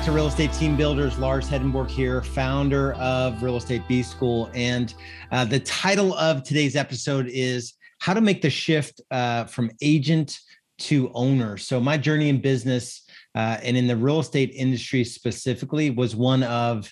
back 0.00 0.06
to 0.06 0.12
Real 0.12 0.28
Estate 0.28 0.50
Team 0.54 0.78
Builders. 0.78 1.18
Lars 1.18 1.46
Hedenborg 1.46 1.90
here, 1.90 2.22
founder 2.22 2.94
of 2.94 3.42
Real 3.42 3.56
Estate 3.56 3.82
B 3.86 4.02
School. 4.02 4.50
And 4.54 4.94
uh, 5.30 5.44
the 5.44 5.60
title 5.60 6.14
of 6.14 6.42
today's 6.42 6.74
episode 6.74 7.28
is 7.28 7.74
How 7.98 8.14
to 8.14 8.22
Make 8.22 8.40
the 8.40 8.48
Shift 8.48 9.02
uh, 9.10 9.44
from 9.44 9.70
Agent 9.82 10.38
to 10.78 11.10
Owner. 11.12 11.58
So, 11.58 11.80
my 11.80 11.98
journey 11.98 12.30
in 12.30 12.40
business 12.40 13.06
uh, 13.34 13.58
and 13.62 13.76
in 13.76 13.86
the 13.86 13.94
real 13.94 14.20
estate 14.20 14.52
industry 14.54 15.04
specifically 15.04 15.90
was 15.90 16.16
one 16.16 16.44
of 16.44 16.90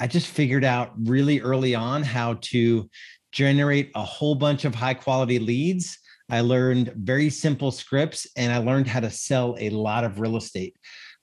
I 0.00 0.08
just 0.08 0.26
figured 0.26 0.64
out 0.64 0.94
really 1.04 1.40
early 1.40 1.76
on 1.76 2.02
how 2.02 2.38
to 2.40 2.90
generate 3.30 3.92
a 3.94 4.02
whole 4.02 4.34
bunch 4.34 4.64
of 4.64 4.74
high 4.74 4.94
quality 4.94 5.38
leads. 5.38 5.96
I 6.28 6.40
learned 6.40 6.92
very 6.96 7.30
simple 7.30 7.70
scripts 7.70 8.26
and 8.36 8.52
I 8.52 8.58
learned 8.58 8.88
how 8.88 8.98
to 8.98 9.10
sell 9.10 9.56
a 9.60 9.70
lot 9.70 10.02
of 10.02 10.18
real 10.18 10.36
estate 10.36 10.74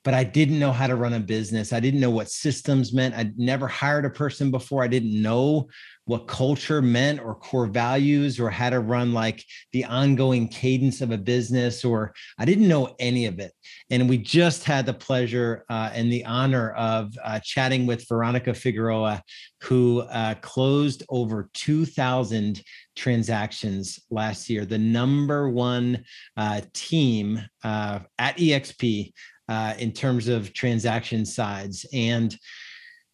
but 0.05 0.13
I 0.13 0.23
didn't 0.23 0.59
know 0.59 0.71
how 0.71 0.85
to 0.85 0.95
run 0.95 1.13
a 1.13 1.19
business. 1.19 1.73
I 1.73 1.79
didn't 1.79 1.99
know 1.99 2.11
what 2.11 2.29
systems 2.29 2.93
meant. 2.93 3.15
I'd 3.15 3.39
never 3.39 3.67
hired 3.67 4.05
a 4.05 4.09
person 4.11 4.51
before. 4.51 4.83
I 4.83 4.87
didn't 4.87 5.19
know 5.19 5.67
what 6.05 6.27
culture 6.27 6.83
meant 6.83 7.19
or 7.19 7.33
core 7.33 7.65
values 7.65 8.39
or 8.39 8.51
how 8.51 8.69
to 8.69 8.79
run 8.79 9.13
like 9.13 9.43
the 9.73 9.83
ongoing 9.83 10.47
cadence 10.47 11.01
of 11.01 11.09
a 11.09 11.17
business 11.17 11.83
or 11.83 12.13
I 12.37 12.45
didn't 12.45 12.67
know 12.67 12.95
any 12.99 13.25
of 13.25 13.39
it. 13.39 13.51
And 13.89 14.07
we 14.07 14.19
just 14.19 14.63
had 14.63 14.85
the 14.85 14.93
pleasure 14.93 15.65
uh, 15.71 15.89
and 15.91 16.13
the 16.13 16.23
honor 16.25 16.73
of 16.73 17.11
uh, 17.23 17.39
chatting 17.43 17.87
with 17.87 18.07
Veronica 18.07 18.53
Figueroa, 18.53 19.23
who 19.63 20.01
uh, 20.01 20.35
closed 20.35 21.01
over 21.09 21.49
2,000 21.55 22.61
transactions 22.95 23.99
last 24.11 24.47
year, 24.51 24.65
the 24.65 24.77
number 24.77 25.49
one 25.49 26.03
uh, 26.37 26.61
team 26.73 27.41
uh, 27.63 27.99
at 28.19 28.37
EXP 28.37 29.11
uh, 29.49 29.73
in 29.77 29.91
terms 29.91 30.27
of 30.27 30.53
transaction 30.53 31.25
sides. 31.25 31.85
And 31.93 32.35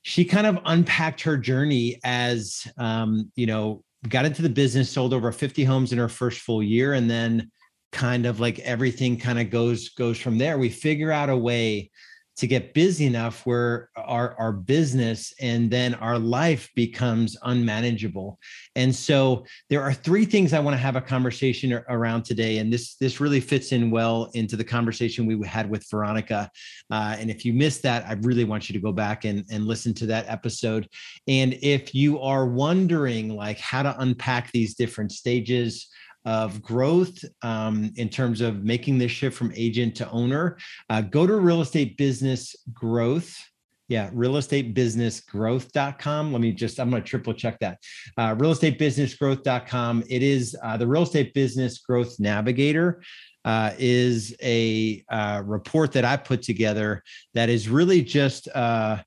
she 0.04 0.26
kind 0.26 0.48
of 0.48 0.60
unpacked 0.66 1.22
her 1.22 1.38
journey 1.38 2.00
as, 2.04 2.68
um, 2.78 3.32
you 3.36 3.46
know, 3.46 3.84
got 4.08 4.26
into 4.26 4.42
the 4.42 4.50
business, 4.50 4.90
sold 4.90 5.14
over 5.14 5.32
50 5.32 5.64
homes 5.64 5.92
in 5.92 6.00
her 6.00 6.10
first 6.10 6.40
full 6.40 6.64
year, 6.64 6.94
and 6.94 7.10
then 7.10 7.52
kind 7.92 8.26
of 8.26 8.40
like 8.40 8.58
everything 8.60 9.18
kind 9.18 9.40
of 9.40 9.50
goes 9.50 9.90
goes 9.90 10.18
from 10.18 10.38
there. 10.38 10.58
We 10.58 10.70
figure 10.70 11.12
out 11.12 11.30
a 11.30 11.38
way 11.38 11.92
to 12.38 12.48
get 12.48 12.74
busy 12.74 13.06
enough 13.06 13.46
where 13.46 13.90
our 13.96 14.36
our 14.40 14.52
business 14.52 15.34
and 15.42 15.70
then 15.70 15.94
our 15.96 16.18
life 16.18 16.70
becomes 16.76 17.38
unmanageable. 17.44 18.40
And 18.76 18.96
so 18.96 19.46
there 19.70 19.82
are 19.82 19.94
three 19.94 20.26
things 20.26 20.54
i 20.54 20.60
want 20.60 20.74
to 20.74 20.82
have 20.82 20.96
a 20.96 21.02
conversation 21.02 21.74
around 21.90 22.24
today 22.24 22.58
and 22.60 22.72
this 22.72 22.96
this 22.96 23.20
really 23.20 23.42
fits 23.42 23.72
in 23.72 23.92
well 23.92 24.30
into 24.34 24.56
the 24.56 24.64
conversation 24.64 25.26
we 25.26 25.46
had 25.46 25.70
with 25.70 25.86
veronica. 25.90 26.50
Uh, 26.90 27.16
and 27.20 27.30
if 27.30 27.46
you 27.46 27.54
missed 27.54 27.84
that 27.84 28.06
i 28.08 28.14
really 28.22 28.44
want 28.44 28.70
you 28.70 28.74
to 28.74 28.80
go 28.80 28.92
back 28.92 29.26
and, 29.26 29.46
and 29.52 29.66
listen 29.66 29.94
to 29.94 30.06
that 30.06 30.26
episode. 30.28 30.88
And 31.28 31.58
if 31.62 31.94
you 31.94 32.20
are 32.20 32.46
wondering 32.46 33.36
like 33.36 33.60
how 33.60 33.84
to 33.84 33.96
unpack 34.00 34.52
these 34.52 34.76
different 34.76 35.12
stages 35.12 35.88
of 36.26 36.62
growth 36.62 37.24
um, 37.42 37.92
in 37.96 38.10
terms 38.10 38.42
of 38.42 38.64
making 38.64 38.98
this 38.98 39.12
shift 39.12 39.38
from 39.38 39.52
agent 39.56 39.96
to 39.96 40.10
owner, 40.12 40.58
uh, 40.90 41.02
go 41.02 41.26
to 41.26 41.36
real 41.36 41.62
estate 41.62 41.98
business 41.98 42.56
growth. 42.74 43.38
Yeah, 43.88 44.10
real 44.14 44.38
estate 44.38 44.74
business 44.74 45.20
growth.com. 45.20 46.32
Let 46.32 46.42
me 46.42 46.54
just, 46.54 46.80
I'm 46.80 46.90
going 46.90 47.04
to 47.04 47.08
triple 47.08 47.34
check 47.34 47.60
that. 47.60 47.78
Uh, 48.18 48.36
real 48.38 48.52
estate 48.52 48.80
business 48.80 49.14
growth.com. 49.16 50.04
It 50.08 50.24
is 50.24 50.56
uh, 50.64 50.78
the 50.78 50.88
real 50.88 51.04
estate 51.04 51.34
business 51.34 51.80
growth 51.80 52.20
navigator. 52.20 53.02
Uh, 53.44 53.74
is 53.80 54.36
a 54.44 55.04
uh, 55.10 55.42
report 55.44 55.92
that 55.92 56.06
I 56.06 56.16
put 56.16 56.44
together 56.44 57.02
that 57.34 57.50
is 57.50 57.68
really 57.68 58.04
just 58.04 58.48
uh, 58.50 59.02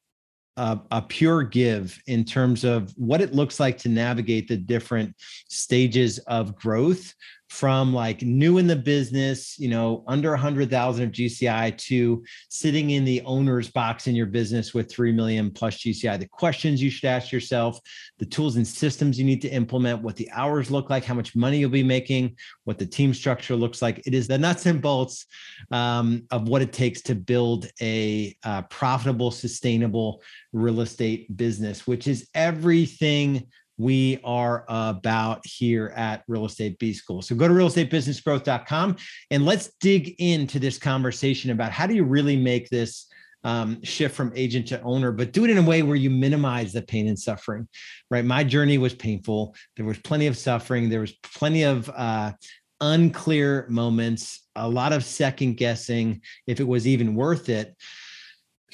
a, 0.56 0.78
a, 0.91 1.03
pure 1.03 1.42
give 1.42 2.00
in 2.06 2.25
terms 2.25 2.65
of 2.65 2.92
what 2.97 3.20
it 3.20 3.34
looks 3.34 3.59
like 3.59 3.76
to 3.78 3.88
navigate 3.88 4.47
the 4.48 4.56
different 4.56 5.15
stages 5.48 6.19
of 6.20 6.54
growth 6.54 7.12
from 7.54 7.94
like 7.94 8.20
new 8.22 8.59
in 8.59 8.66
the 8.66 8.75
business, 8.75 9.56
you 9.60 9.69
know, 9.69 10.03
under 10.09 10.34
hundred 10.34 10.69
thousand 10.70 11.04
of 11.04 11.12
GCI 11.12 11.78
to 11.78 12.25
sitting 12.48 12.91
in 12.91 13.04
the 13.04 13.22
owner's 13.22 13.70
box 13.70 14.09
in 14.09 14.16
your 14.16 14.26
business 14.26 14.75
with 14.75 14.91
3 14.91 15.12
million 15.12 15.53
plus 15.53 15.78
GCI, 15.78 16.19
the 16.19 16.26
questions 16.26 16.82
you 16.82 16.91
should 16.91 17.06
ask 17.06 17.31
yourself, 17.31 17.78
the 18.19 18.26
tools 18.26 18.56
and 18.56 18.66
systems 18.66 19.20
you 19.20 19.25
need 19.25 19.41
to 19.41 19.48
implement, 19.48 20.03
what 20.03 20.16
the 20.16 20.28
hours 20.32 20.69
look 20.69 20.91
like, 20.91 21.04
how 21.04 21.14
much 21.14 21.37
money 21.37 21.59
you'll 21.59 21.70
be 21.70 21.84
making, 21.84 22.37
what 22.64 22.76
the 22.76 22.87
team 22.87 23.14
structure 23.14 23.54
looks 23.54 23.81
like. 23.81 24.03
It 24.04 24.14
is 24.14 24.26
the 24.26 24.37
nuts 24.37 24.66
and 24.66 24.82
bolts 24.82 25.26
um, 25.70 26.25
of 26.32 26.48
what 26.48 26.60
it 26.60 26.72
takes 26.72 27.03
to 27.03 27.14
build 27.14 27.70
a 27.81 28.37
uh, 28.43 28.62
profitable, 28.62 29.31
sustainable 29.31 30.25
real 30.53 30.81
estate 30.81 31.34
business, 31.37 31.87
which 31.87 32.09
is 32.09 32.28
everything 32.34 33.47
we 33.76 34.20
are 34.24 34.64
about 34.68 35.44
here 35.44 35.92
at 35.96 36.22
Real 36.28 36.44
Estate 36.44 36.78
B 36.78 36.92
School. 36.92 37.22
So 37.22 37.34
go 37.34 37.48
to 37.48 37.54
realestatebusinessgrowth.com 37.54 38.96
and 39.30 39.44
let's 39.44 39.72
dig 39.80 40.14
into 40.18 40.58
this 40.58 40.78
conversation 40.78 41.50
about 41.50 41.72
how 41.72 41.86
do 41.86 41.94
you 41.94 42.04
really 42.04 42.36
make 42.36 42.68
this 42.70 43.06
um, 43.42 43.82
shift 43.82 44.14
from 44.14 44.32
agent 44.34 44.68
to 44.68 44.80
owner, 44.82 45.12
but 45.12 45.32
do 45.32 45.44
it 45.44 45.50
in 45.50 45.58
a 45.58 45.62
way 45.62 45.82
where 45.82 45.96
you 45.96 46.08
minimize 46.08 46.72
the 46.72 46.80
pain 46.80 47.08
and 47.08 47.18
suffering, 47.18 47.68
right? 48.10 48.24
My 48.24 48.42
journey 48.42 48.78
was 48.78 48.94
painful. 48.94 49.54
There 49.76 49.84
was 49.84 49.98
plenty 49.98 50.26
of 50.26 50.36
suffering. 50.36 50.88
There 50.88 51.00
was 51.00 51.12
plenty 51.22 51.64
of 51.64 51.90
uh, 51.90 52.32
unclear 52.80 53.66
moments, 53.68 54.46
a 54.56 54.68
lot 54.68 54.92
of 54.92 55.04
second 55.04 55.54
guessing 55.54 56.22
if 56.46 56.58
it 56.58 56.66
was 56.66 56.86
even 56.86 57.14
worth 57.14 57.48
it 57.48 57.74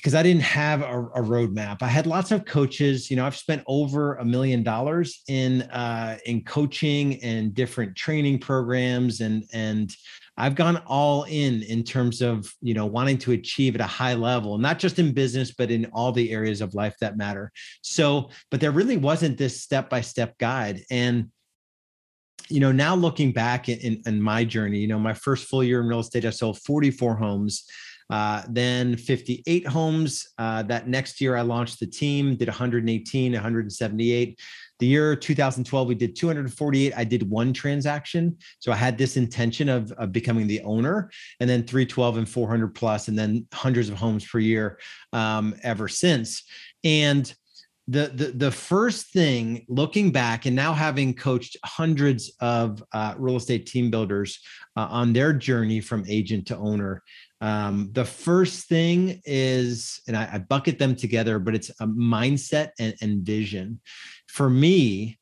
because 0.00 0.15
I 0.15 0.22
didn't 0.22 0.43
have 0.43 0.81
a, 0.81 1.09
a 1.15 1.21
roadmap. 1.21 1.83
I 1.83 1.88
had 1.88 2.06
lots 2.06 2.33
of 2.33 2.47
coaches. 2.47 3.11
You 3.11 3.16
know, 3.16 3.27
I've 3.27 3.37
spent 3.37 3.62
over 3.66 4.15
a 4.15 4.25
million 4.25 4.62
dollars 4.62 5.22
in 5.28 5.62
uh, 5.62 6.16
in 6.25 6.43
coaching 6.43 7.22
and 7.22 7.53
different 7.53 7.97
training 7.97 8.39
programs, 8.39 9.21
and 9.21 9.44
and 9.53 9.94
I've 10.39 10.55
gone 10.55 10.78
all 10.87 11.25
in 11.25 11.62
in 11.65 11.84
terms 11.84 12.22
of 12.22 12.50
you 12.62 12.72
know 12.72 12.87
wanting 12.87 13.19
to 13.19 13.33
achieve 13.33 13.75
at 13.75 13.83
a 13.83 13.87
high 13.87 14.15
level, 14.15 14.56
not 14.56 14.78
just 14.78 14.99
in 14.99 15.12
business, 15.12 15.53
but 15.53 15.71
in 15.71 15.84
all 15.93 16.12
the 16.12 16.33
areas 16.33 16.62
of 16.62 16.75
life 16.75 16.94
that 17.03 17.19
matter. 17.19 17.53
So, 17.83 18.31
but 18.50 18.59
there 18.59 18.72
really 18.72 18.97
wasn't 18.97 19.37
this 19.37 19.62
step 19.62 19.91
by 19.91 20.00
step 20.00 20.39
guide, 20.39 20.83
and 20.91 21.28
you 22.49 22.60
know 22.60 22.72
now 22.72 22.94
looking 22.94 23.33
back 23.33 23.69
in, 23.69 23.78
in, 23.81 24.03
in 24.06 24.22
my 24.22 24.44
journey, 24.44 24.78
you 24.78 24.89
know, 24.89 24.99
my 24.99 25.15
first 25.15 25.47
full 25.47 25.62
year 25.62 25.83
in 25.83 25.89
real 25.89 26.00
estate, 26.00 26.25
I 26.25 26.31
sold 26.31 26.59
44 26.62 27.16
homes. 27.16 27.66
Uh, 28.10 28.43
then 28.48 28.97
58 28.97 29.66
homes. 29.66 30.28
Uh, 30.37 30.62
that 30.65 30.88
next 30.88 31.21
year, 31.21 31.37
I 31.37 31.43
launched 31.43 31.78
the 31.78 31.87
team, 31.87 32.34
did 32.37 32.48
118, 32.48 33.32
178. 33.32 34.41
The 34.81 34.87
year 34.87 35.15
2012, 35.15 35.88
we 35.88 35.94
did 35.94 36.16
248. 36.16 36.93
I 36.97 37.04
did 37.04 37.28
one 37.28 37.53
transaction. 37.53 38.37
So 38.59 38.72
I 38.72 38.76
had 38.76 38.98
this 38.98 39.16
intention 39.16 39.69
of, 39.69 39.93
of 39.93 40.10
becoming 40.10 40.47
the 40.47 40.62
owner, 40.62 41.10
and 41.38 41.48
then 41.48 41.65
312 41.65 42.16
and 42.16 42.28
400 42.28 42.75
plus, 42.75 43.09
and 43.09 43.19
then 43.19 43.47
hundreds 43.53 43.91
of 43.91 43.97
homes 43.97 44.27
per 44.27 44.38
year 44.38 44.78
um, 45.12 45.54
ever 45.62 45.87
since. 45.87 46.44
And 46.82 47.32
the, 47.88 48.12
the 48.15 48.27
the 48.27 48.50
first 48.53 49.12
thing 49.12 49.65
looking 49.69 50.12
back 50.12 50.47
and 50.47 50.54
now 50.54 50.72
having 50.72 51.12
coached 51.12 51.56
hundreds 51.65 52.32
of 52.41 52.84
uh, 52.92 53.15
real 53.19 53.37
estate 53.37 53.66
team 53.66 53.91
builders 53.91 54.38
uh, 54.77 54.87
on 54.91 55.12
their 55.12 55.32
journey 55.32 55.81
from 55.81 56.04
agent 56.06 56.47
to 56.47 56.56
owner 56.56 57.03
um, 57.41 57.89
the 57.93 58.05
first 58.05 58.69
thing 58.69 59.21
is, 59.25 60.03
and 60.06 60.17
I, 60.17 60.28
I, 60.34 60.39
bucket 60.39 60.78
them 60.78 60.95
together, 60.95 61.39
but 61.39 61.55
it's 61.55 61.71
a 61.81 61.87
mindset 61.87 62.71
and, 62.78 62.95
and 63.01 63.22
vision. 63.25 63.81
For 64.28 64.51
me, 64.51 65.19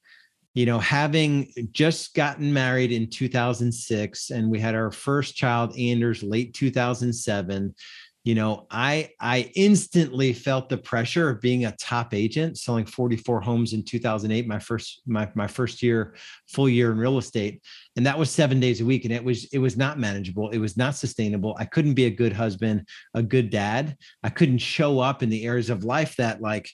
you 0.55 0.67
know, 0.67 0.81
having 0.81 1.53
just 1.71 2.15
gotten 2.15 2.53
married 2.53 2.91
in 2.91 3.09
2006 3.09 4.31
and 4.31 4.51
we 4.51 4.59
had 4.59 4.75
our 4.75 4.91
first 4.91 5.37
child, 5.37 5.79
Anders, 5.79 6.25
late 6.25 6.55
2007 6.55 7.75
you 8.29 8.35
know 8.35 8.67
i 8.71 9.11
i 9.21 9.51
instantly 9.55 10.33
felt 10.33 10.69
the 10.69 10.77
pressure 10.77 11.31
of 11.31 11.41
being 11.41 11.65
a 11.65 11.77
top 11.77 12.13
agent 12.13 12.59
selling 12.59 12.85
44 12.85 13.41
homes 13.41 13.73
in 13.73 13.83
2008 13.83 14.47
my 14.47 14.59
first 14.59 15.01
my, 15.07 15.29
my 15.35 15.47
first 15.47 15.83
year 15.83 16.15
full 16.49 16.69
year 16.69 16.93
in 16.93 16.99
real 16.99 17.19
estate. 17.19 17.63
And 17.97 18.07
that 18.07 18.19
was 18.19 18.31
seven 18.31 18.61
days 18.61 18.81
a 18.81 18.85
week 18.85 19.05
and 19.05 19.13
it 19.13 19.23
was 19.23 19.45
it 19.53 19.59
was 19.59 19.77
not 19.77 19.99
manageable. 19.99 20.51
It 20.51 20.59
was 20.59 20.77
not 20.77 20.95
sustainable. 20.95 21.57
I 21.59 21.65
couldn't 21.65 21.95
be 21.95 22.07
a 22.07 22.11
good 22.11 22.33
husband 22.33 22.87
a 23.15 23.23
good 23.23 23.51
dad. 23.51 23.97
I 24.23 24.31
couldn't 24.31 24.59
show 24.59 25.01
up 25.01 25.23
in 25.23 25.31
the 25.31 25.45
areas 25.45 25.71
of 25.71 25.85
life 25.85 26.17
that 26.17 26.41
like 26.41 26.69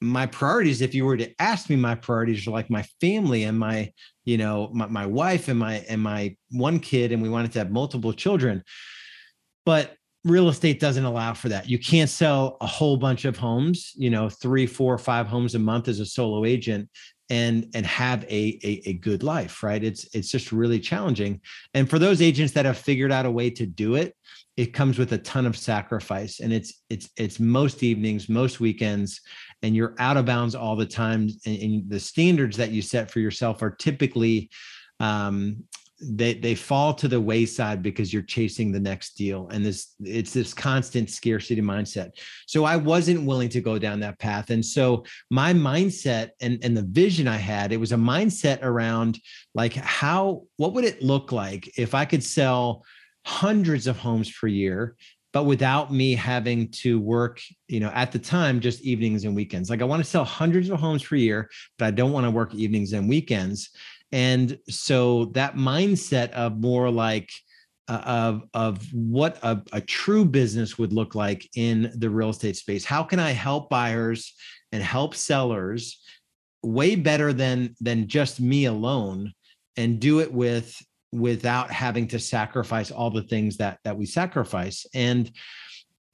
my 0.00 0.24
priorities 0.24 0.80
if 0.80 0.94
you 0.94 1.04
were 1.04 1.16
to 1.16 1.30
ask 1.38 1.68
me 1.68 1.76
my 1.76 1.94
priorities 1.94 2.46
are 2.46 2.52
like 2.52 2.70
my 2.70 2.84
family 3.00 3.44
and 3.44 3.58
my 3.58 3.92
you 4.24 4.38
know 4.38 4.70
my, 4.72 4.86
my 4.86 5.06
wife 5.06 5.48
and 5.48 5.58
my 5.58 5.84
and 5.88 6.00
my 6.00 6.34
one 6.50 6.78
kid 6.78 7.12
and 7.12 7.22
we 7.22 7.28
wanted 7.28 7.52
to 7.52 7.58
have 7.58 7.70
multiple 7.70 8.12
children. 8.12 8.62
But 9.66 9.94
real 10.24 10.48
estate 10.48 10.80
doesn't 10.80 11.04
allow 11.04 11.34
for 11.34 11.48
that. 11.48 11.68
You 11.68 11.78
can't 11.78 12.10
sell 12.10 12.56
a 12.60 12.66
whole 12.66 12.96
bunch 12.96 13.24
of 13.24 13.36
homes, 13.36 13.92
you 13.96 14.10
know, 14.10 14.28
three, 14.28 14.66
four, 14.66 14.98
five 14.98 15.26
homes 15.26 15.54
a 15.54 15.58
month 15.58 15.88
as 15.88 16.00
a 16.00 16.06
solo 16.06 16.44
agent 16.44 16.88
and 17.30 17.68
and 17.74 17.86
have 17.86 18.24
a, 18.24 18.58
a, 18.62 18.82
a 18.86 18.92
good 18.94 19.22
life, 19.22 19.62
right? 19.62 19.82
It's 19.82 20.14
it's 20.14 20.30
just 20.30 20.52
really 20.52 20.80
challenging. 20.80 21.40
And 21.74 21.88
for 21.88 21.98
those 21.98 22.20
agents 22.20 22.52
that 22.54 22.66
have 22.66 22.76
figured 22.76 23.12
out 23.12 23.26
a 23.26 23.30
way 23.30 23.50
to 23.50 23.66
do 23.66 23.94
it, 23.94 24.14
it 24.56 24.74
comes 24.74 24.98
with 24.98 25.12
a 25.12 25.18
ton 25.18 25.46
of 25.46 25.56
sacrifice 25.56 26.40
and 26.40 26.52
it's 26.52 26.82
it's 26.90 27.08
it's 27.16 27.40
most 27.40 27.82
evenings 27.82 28.28
most 28.28 28.60
weekends 28.60 29.20
and 29.62 29.74
you're 29.74 29.94
out 29.98 30.18
of 30.18 30.26
bounds 30.26 30.54
all 30.54 30.76
the 30.76 30.84
time 30.84 31.30
and, 31.46 31.62
and 31.62 31.88
the 31.88 32.00
standards 32.00 32.58
that 32.58 32.70
you 32.70 32.82
set 32.82 33.10
for 33.10 33.20
yourself 33.20 33.62
are 33.62 33.70
typically 33.70 34.50
um, 34.98 35.64
they 36.02 36.34
they 36.34 36.54
fall 36.54 36.94
to 36.94 37.08
the 37.08 37.20
wayside 37.20 37.82
because 37.82 38.12
you're 38.12 38.22
chasing 38.22 38.72
the 38.72 38.80
next 38.80 39.14
deal. 39.14 39.48
And 39.48 39.64
this 39.64 39.94
it's 40.00 40.32
this 40.32 40.54
constant 40.54 41.10
scarcity 41.10 41.60
mindset. 41.60 42.12
So 42.46 42.64
i 42.64 42.76
wasn't 42.76 43.26
willing 43.26 43.50
to 43.50 43.60
go 43.60 43.78
down 43.78 44.00
that 44.00 44.18
path. 44.18 44.50
And 44.50 44.64
so 44.64 45.04
my 45.30 45.52
mindset 45.52 46.30
and 46.40 46.58
and 46.64 46.76
the 46.76 46.82
vision 46.82 47.28
i 47.28 47.36
had 47.36 47.72
it 47.72 47.76
was 47.76 47.92
a 47.92 47.96
mindset 47.96 48.62
around 48.62 49.18
like 49.54 49.74
how 49.74 50.44
what 50.56 50.72
would 50.72 50.84
it 50.84 51.02
look 51.02 51.32
like 51.32 51.78
if 51.78 51.94
i 51.94 52.04
could 52.04 52.22
sell 52.22 52.84
hundreds 53.24 53.86
of 53.86 53.98
homes 53.98 54.30
per 54.30 54.46
year 54.46 54.96
but 55.32 55.44
without 55.44 55.92
me 55.92 56.14
having 56.14 56.68
to 56.70 56.98
work 56.98 57.40
you 57.68 57.80
know 57.80 57.90
at 57.90 58.12
the 58.12 58.18
time 58.18 58.60
just 58.60 58.82
evenings 58.82 59.24
and 59.24 59.36
weekends? 59.36 59.68
Like 59.68 59.82
i 59.82 59.84
want 59.84 60.02
to 60.02 60.10
sell 60.10 60.24
hundreds 60.24 60.70
of 60.70 60.80
homes 60.80 61.02
per 61.02 61.16
year 61.16 61.50
but 61.78 61.86
i 61.86 61.90
don't 61.90 62.12
want 62.12 62.24
to 62.24 62.30
work 62.30 62.54
evenings 62.54 62.92
and 62.92 63.08
weekends 63.08 63.70
and 64.12 64.58
so 64.68 65.26
that 65.26 65.56
mindset 65.56 66.30
of 66.32 66.58
more 66.58 66.90
like 66.90 67.30
uh, 67.88 68.02
of 68.06 68.42
of 68.54 68.86
what 68.92 69.38
a, 69.42 69.60
a 69.72 69.80
true 69.80 70.24
business 70.24 70.78
would 70.78 70.92
look 70.92 71.14
like 71.14 71.48
in 71.56 71.92
the 71.96 72.08
real 72.08 72.30
estate 72.30 72.56
space. 72.56 72.84
How 72.84 73.02
can 73.02 73.18
i 73.18 73.30
help 73.30 73.68
buyers 73.68 74.34
and 74.72 74.82
help 74.82 75.14
sellers 75.14 76.00
way 76.62 76.94
better 76.94 77.32
than 77.32 77.74
than 77.80 78.06
just 78.06 78.40
me 78.40 78.66
alone 78.66 79.32
and 79.76 79.98
do 79.98 80.20
it 80.20 80.32
with 80.32 80.76
without 81.12 81.72
having 81.72 82.06
to 82.06 82.18
sacrifice 82.20 82.92
all 82.92 83.10
the 83.10 83.24
things 83.24 83.56
that 83.56 83.78
that 83.84 83.96
we 83.96 84.06
sacrifice? 84.06 84.86
And 84.94 85.30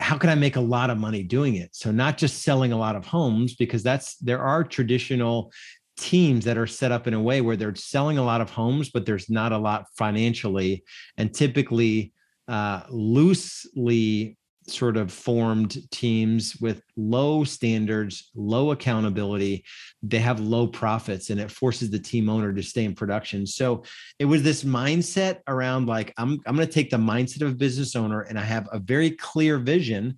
how 0.00 0.16
can 0.19 0.31
i 0.31 0.34
make 0.34 0.56
a 0.56 0.60
lot 0.60 0.88
of 0.88 0.99
money 0.99 1.22
doing 1.22 1.56
it? 1.56 1.75
So 1.75 1.90
not 1.90 2.16
just 2.16 2.42
selling 2.42 2.72
a 2.72 2.78
lot 2.78 2.96
of 2.96 3.04
homes 3.04 3.54
because 3.54 3.82
that's 3.82 4.16
there 4.16 4.40
are 4.40 4.64
traditional 4.64 5.52
teams 5.96 6.44
that 6.44 6.58
are 6.58 6.66
set 6.66 6.93
up 6.93 7.06
in 7.06 7.14
a 7.14 7.20
way 7.20 7.40
where 7.40 7.56
they're 7.56 7.75
selling 7.75 8.19
a 8.19 8.25
lot 8.25 8.40
of 8.40 8.50
homes, 8.50 8.90
but 8.90 9.06
there's 9.06 9.31
not 9.31 9.52
a 9.52 9.58
lot 9.58 9.87
financially, 9.96 10.84
and 11.16 11.34
typically 11.34 12.12
uh, 12.48 12.82
loosely 12.90 14.37
sort 14.69 14.96
of 14.96 15.12
formed 15.12 15.78
teams 15.90 16.56
with 16.56 16.82
low 16.96 17.44
standards, 17.44 18.31
low 18.34 18.72
accountability. 18.72 19.64
They 20.02 20.19
have 20.19 20.40
low 20.40 20.66
profits, 20.66 21.31
and 21.31 21.40
it 21.40 21.50
forces 21.50 21.90
the 21.90 21.99
team 21.99 22.28
owner 22.28 22.52
to 22.52 22.62
stay 22.62 22.84
in 22.84 22.94
production. 22.94 23.46
So 23.46 23.84
it 24.19 24.25
was 24.25 24.42
this 24.42 24.64
mindset 24.64 25.40
around 25.46 25.87
like 25.87 26.12
I'm 26.19 26.40
I'm 26.46 26.56
going 26.56 26.66
to 26.66 26.72
take 26.72 26.90
the 26.90 26.96
mindset 26.96 27.42
of 27.42 27.52
a 27.52 27.56
business 27.56 27.96
owner, 27.96 28.22
and 28.22 28.38
I 28.38 28.42
have 28.42 28.69
a 28.72 28.78
very 28.78 29.10
clear 29.10 29.58
vision. 29.58 30.16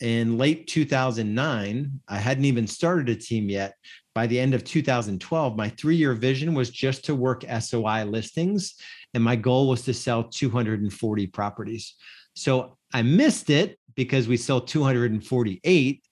In 0.00 0.38
late 0.38 0.66
2009, 0.66 2.00
I 2.08 2.16
hadn't 2.16 2.46
even 2.46 2.66
started 2.66 3.10
a 3.10 3.14
team 3.14 3.50
yet, 3.50 3.74
by 4.20 4.26
the 4.26 4.38
end 4.38 4.52
of 4.52 4.64
2012, 4.64 5.56
my 5.56 5.70
three 5.70 5.96
year 5.96 6.12
vision 6.12 6.52
was 6.52 6.68
just 6.68 7.06
to 7.06 7.14
work 7.14 7.42
SOI 7.58 8.04
listings. 8.04 8.74
And 9.14 9.24
my 9.24 9.34
goal 9.34 9.66
was 9.66 9.80
to 9.84 9.94
sell 9.94 10.24
240 10.24 11.26
properties. 11.28 11.94
So 12.36 12.76
I 12.92 13.00
missed 13.00 13.48
it 13.48 13.78
because 13.94 14.28
we 14.28 14.36
sold 14.36 14.68
248 14.68 16.04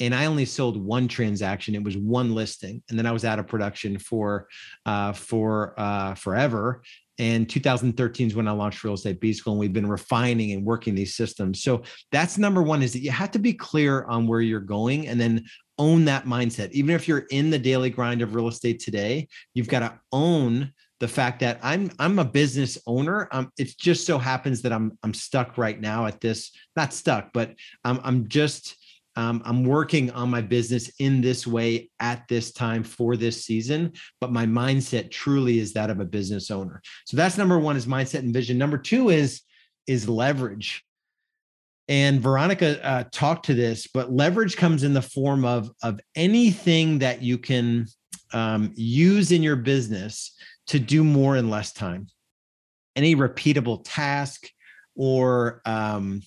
and 0.00 0.14
I 0.14 0.24
only 0.24 0.46
sold 0.46 0.82
one 0.82 1.06
transaction. 1.06 1.74
It 1.74 1.84
was 1.84 1.98
one 1.98 2.34
listing, 2.34 2.82
and 2.88 2.98
then 2.98 3.04
I 3.04 3.12
was 3.12 3.26
out 3.26 3.38
of 3.38 3.46
production 3.46 3.98
for 3.98 4.48
uh, 4.86 5.12
for 5.12 5.74
uh, 5.78 6.14
forever. 6.14 6.82
And 7.18 7.46
2013 7.46 8.28
is 8.28 8.34
when 8.34 8.48
I 8.48 8.52
launched 8.52 8.82
Real 8.82 8.94
Estate 8.94 9.20
B 9.20 9.34
School, 9.34 9.52
and 9.52 9.60
we've 9.60 9.74
been 9.74 9.86
refining 9.86 10.52
and 10.52 10.64
working 10.64 10.94
these 10.94 11.14
systems. 11.14 11.62
So 11.62 11.82
that's 12.10 12.38
number 12.38 12.62
one: 12.62 12.82
is 12.82 12.94
that 12.94 13.00
you 13.00 13.10
have 13.10 13.30
to 13.32 13.38
be 13.38 13.52
clear 13.52 14.04
on 14.04 14.26
where 14.26 14.40
you're 14.40 14.60
going, 14.60 15.06
and 15.06 15.20
then 15.20 15.44
own 15.80 16.04
that 16.04 16.26
mindset. 16.26 16.70
Even 16.72 16.94
if 16.94 17.08
you're 17.08 17.26
in 17.30 17.48
the 17.48 17.58
daily 17.58 17.88
grind 17.88 18.20
of 18.20 18.34
real 18.34 18.48
estate 18.48 18.78
today, 18.78 19.26
you've 19.54 19.66
got 19.66 19.80
to 19.80 19.98
own 20.12 20.72
the 21.00 21.08
fact 21.08 21.40
that 21.40 21.58
I'm 21.62 21.90
I'm 21.98 22.18
a 22.18 22.24
business 22.24 22.76
owner. 22.86 23.28
Um, 23.32 23.50
it 23.58 23.74
just 23.78 24.06
so 24.06 24.18
happens 24.18 24.60
that 24.62 24.72
I'm 24.72 24.98
I'm 25.02 25.14
stuck 25.14 25.56
right 25.56 25.80
now 25.80 26.04
at 26.04 26.20
this, 26.20 26.52
not 26.76 26.92
stuck, 26.92 27.32
but 27.32 27.54
I'm 27.82 27.98
I'm 28.04 28.28
just 28.28 28.76
um, 29.16 29.42
I'm 29.44 29.64
working 29.64 30.10
on 30.12 30.30
my 30.30 30.42
business 30.42 30.92
in 31.00 31.20
this 31.20 31.46
way 31.46 31.90
at 31.98 32.28
this 32.28 32.52
time 32.52 32.84
for 32.84 33.16
this 33.16 33.44
season, 33.44 33.92
but 34.20 34.30
my 34.30 34.46
mindset 34.46 35.10
truly 35.10 35.58
is 35.58 35.72
that 35.72 35.90
of 35.90 35.98
a 35.98 36.04
business 36.04 36.50
owner. 36.50 36.80
So 37.06 37.16
that's 37.16 37.36
number 37.36 37.58
one 37.58 37.76
is 37.76 37.86
mindset 37.86 38.20
and 38.20 38.32
vision. 38.32 38.58
Number 38.58 38.78
two 38.78 39.08
is 39.08 39.40
is 39.86 40.08
leverage 40.08 40.84
and 41.90 42.22
veronica 42.22 42.82
uh, 42.86 43.04
talked 43.12 43.44
to 43.44 43.52
this 43.52 43.86
but 43.92 44.10
leverage 44.10 44.56
comes 44.56 44.82
in 44.84 44.94
the 44.94 45.02
form 45.02 45.44
of 45.44 45.70
of 45.82 46.00
anything 46.16 46.98
that 47.00 47.20
you 47.20 47.36
can 47.36 47.86
um, 48.32 48.72
use 48.74 49.32
in 49.32 49.42
your 49.42 49.56
business 49.56 50.34
to 50.66 50.78
do 50.78 51.02
more 51.02 51.36
in 51.36 51.50
less 51.50 51.72
time. 51.72 52.06
Any 52.96 53.16
repeatable 53.16 53.80
task 53.84 54.48
or 54.94 55.62
um, 55.64 56.22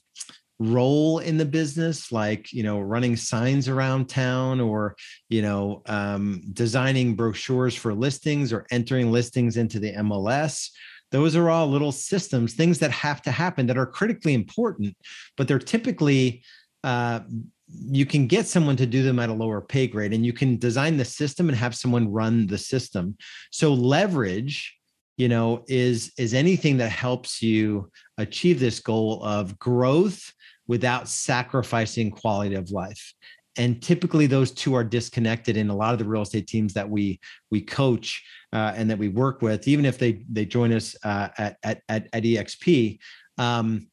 role 0.60 1.19
in 1.19 1.38
the 1.38 1.45
business 1.45 2.12
like 2.12 2.54
you 2.54 2.63
know 2.63 2.80
running 2.80 3.15
signs 3.15 3.68
around 3.68 4.07
town 4.07 4.62
or 4.62 4.95
you 5.27 5.42
know 5.42 5.81
um, 5.88 6.42
designing 6.54 7.15
brochures 7.15 7.75
for 7.75 7.94
listings 7.94 8.54
or 8.54 8.65
entering 8.71 9.12
listings 9.12 9.57
into 9.57 9.80
the 9.80 9.92
mls 9.94 10.69
those 11.13 11.36
are 11.36 11.51
all 11.51 11.68
little 11.68 11.92
systems, 11.92 12.56
things 12.56 12.80
that 12.80 12.89
have 12.89 13.21
to 13.21 13.31
happen 13.31 13.68
that 13.68 13.77
are 13.77 13.86
critically 13.86 14.33
important, 14.33 14.98
but 15.38 15.48
they're 15.48 15.60
typically 15.60 16.44
uh, 16.83 17.19
you 17.68 18.06
can 18.06 18.25
get 18.25 18.48
someone 18.48 18.75
to 18.75 18.88
do 18.88 19.04
them 19.04 19.19
at 19.19 19.30
a 19.30 19.33
lower 19.33 19.62
pay 19.62 19.86
grade 19.88 20.12
and 20.12 20.25
you 20.25 20.33
can 20.33 20.57
design 20.57 20.98
the 20.98 21.06
system 21.06 21.50
and 21.50 21.57
have 21.57 21.75
someone 21.75 22.12
run 22.12 22.48
the 22.48 22.57
system. 22.57 23.15
So 23.51 23.74
leverage 23.74 24.75
you 25.18 25.30
know 25.30 25.63
is 25.68 26.12
is 26.18 26.33
anything 26.33 26.77
that 26.77 26.89
helps 26.89 27.44
you 27.44 27.92
achieve 28.18 28.60
this 28.60 28.80
goal 28.80 29.24
of 29.24 29.60
growth 29.60 30.33
without 30.68 31.07
sacrificing 31.07 32.10
quality 32.10 32.56
of 32.56 32.71
life 32.71 33.13
and 33.58 33.82
typically 33.82 34.26
those 34.26 34.52
two 34.52 34.74
are 34.74 34.84
disconnected 34.84 35.58
in 35.58 35.70
a 35.70 35.75
lot 35.75 35.94
of 35.94 36.00
the 36.00 36.06
real 36.06 36.22
estate 36.22 36.48
teams 36.48 36.74
that 36.74 36.89
we 36.89 37.20
we 37.51 37.62
coach 37.62 38.24
uh, 38.51 38.74
and 38.75 38.89
that 38.89 38.98
we 38.98 39.10
work 39.10 39.42
with 39.42 39.68
even 39.68 39.86
if 39.86 39.98
they 39.98 40.24
they 40.30 40.46
join 40.46 40.72
us 40.74 40.96
uh, 41.04 41.30
at, 41.38 41.58
at 41.63 41.82
at 41.89 42.08
at 42.13 42.24
exp 42.24 43.00
um, 43.38 43.88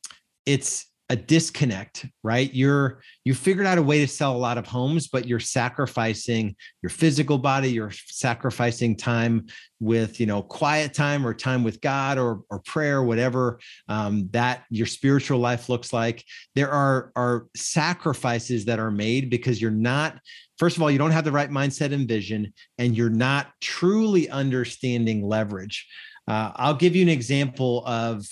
it's 0.47 0.87
a 1.11 1.17
disconnect, 1.17 2.07
right? 2.23 2.55
You're 2.55 3.03
you 3.25 3.35
figured 3.35 3.67
out 3.67 3.79
a 3.79 3.83
way 3.83 3.99
to 3.99 4.07
sell 4.07 4.35
a 4.35 4.39
lot 4.39 4.59
of 4.59 4.67
homes, 4.67 5.09
but 5.09 5.27
you're 5.27 5.41
sacrificing 5.41 6.55
your 6.83 6.91
physical 6.91 7.37
body, 7.37 7.69
you're 7.69 7.91
sacrificing 8.07 8.97
time 8.97 9.47
with 9.81 10.21
you 10.21 10.27
know 10.27 10.41
quiet 10.41 10.95
time 10.95 11.27
or 11.27 11.35
time 11.35 11.65
with 11.65 11.81
God 11.81 12.17
or 12.17 12.43
or 12.49 12.61
prayer, 12.61 13.03
whatever 13.03 13.59
um, 13.89 14.29
that 14.31 14.63
your 14.71 14.87
spiritual 14.87 15.41
life 15.41 15.69
looks 15.69 15.93
like. 15.93 16.25
There 16.55 16.71
are 16.71 17.11
are 17.17 17.49
sacrifices 17.57 18.65
that 18.67 18.79
are 18.79 18.93
made 18.93 19.31
because 19.31 19.61
you're 19.61 19.73
not. 19.73 20.17
First 20.59 20.77
of 20.77 20.83
all, 20.83 20.93
you 20.93 20.99
don't 20.99 21.11
have 21.11 21.25
the 21.25 21.33
right 21.33 21.51
mindset 21.51 21.93
and 21.93 22.07
vision, 22.07 22.55
and 22.79 22.97
you're 22.97 23.11
not 23.11 23.49
truly 23.61 24.31
understanding 24.31 25.27
leverage. 25.27 25.89
Uh, 26.29 26.53
I'll 26.55 26.75
give 26.75 26.95
you 26.95 27.03
an 27.03 27.09
example 27.09 27.85
of 27.85 28.25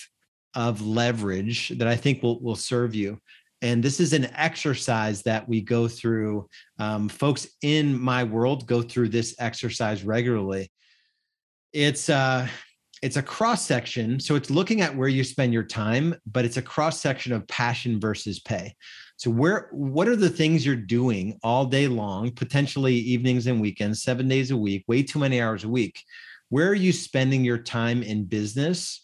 of 0.58 0.84
leverage 0.84 1.68
that 1.78 1.86
I 1.86 1.94
think 1.94 2.20
will, 2.20 2.40
will 2.40 2.56
serve 2.56 2.92
you. 2.92 3.20
And 3.62 3.80
this 3.80 4.00
is 4.00 4.12
an 4.12 4.28
exercise 4.34 5.22
that 5.22 5.48
we 5.48 5.60
go 5.60 5.86
through. 5.86 6.48
Um, 6.80 7.08
folks 7.08 7.46
in 7.62 7.98
my 7.98 8.24
world 8.24 8.66
go 8.66 8.82
through 8.82 9.10
this 9.10 9.36
exercise 9.38 10.02
regularly. 10.02 10.70
It's 11.72 12.08
uh, 12.08 12.48
it's 13.02 13.16
a 13.16 13.22
cross 13.22 13.64
section, 13.64 14.18
so 14.18 14.34
it's 14.34 14.50
looking 14.50 14.80
at 14.80 14.96
where 14.96 15.06
you 15.08 15.22
spend 15.22 15.52
your 15.52 15.62
time, 15.62 16.16
but 16.26 16.44
it's 16.44 16.56
a 16.56 16.62
cross 16.62 17.00
section 17.00 17.32
of 17.32 17.46
passion 17.46 18.00
versus 18.00 18.40
pay. 18.40 18.74
So 19.16 19.30
where 19.30 19.68
what 19.70 20.08
are 20.08 20.16
the 20.16 20.28
things 20.28 20.66
you're 20.66 20.74
doing 20.74 21.38
all 21.44 21.66
day 21.66 21.86
long, 21.86 22.32
potentially 22.32 22.94
evenings 22.94 23.46
and 23.46 23.60
weekends, 23.60 24.02
seven 24.02 24.26
days 24.26 24.50
a 24.50 24.56
week, 24.56 24.84
way 24.88 25.04
too 25.04 25.20
many 25.20 25.40
hours 25.40 25.62
a 25.62 25.68
week? 25.68 26.02
Where 26.48 26.68
are 26.68 26.74
you 26.74 26.92
spending 26.92 27.44
your 27.44 27.58
time 27.58 28.02
in 28.02 28.24
business? 28.24 29.02